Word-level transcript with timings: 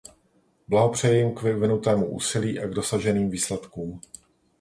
Blahopřeji 0.67 1.17
jim 1.17 1.35
k 1.35 1.41
vyvinutému 1.41 2.05
úsilí 2.09 2.59
a 2.59 2.67
k 2.67 2.73
dosaženým 2.73 3.29
výsledkům. 3.29 4.01